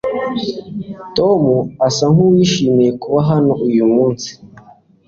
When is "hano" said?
3.29-3.53